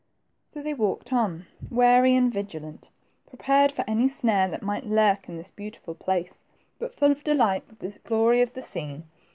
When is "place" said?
5.93-6.41